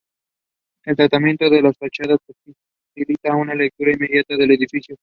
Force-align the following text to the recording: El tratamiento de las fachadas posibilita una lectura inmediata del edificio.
El 0.83 0.95
tratamiento 0.95 1.47
de 1.47 1.61
las 1.61 1.77
fachadas 1.77 2.17
posibilita 2.25 3.35
una 3.35 3.53
lectura 3.53 3.91
inmediata 3.93 4.35
del 4.35 4.49
edificio. 4.49 4.95